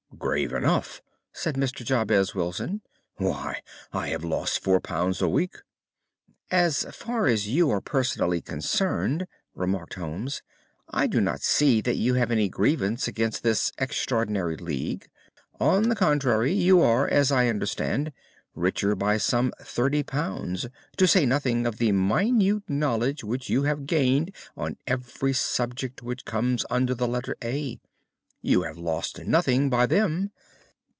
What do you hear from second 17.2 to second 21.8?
I understand, richer by some £ 30, to say nothing of